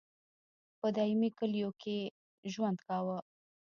[0.79, 2.07] په دایمي کلیو کې یې
[2.53, 3.17] ژوند کاوه.